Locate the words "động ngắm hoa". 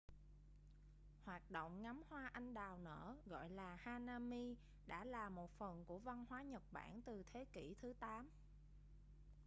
1.51-2.29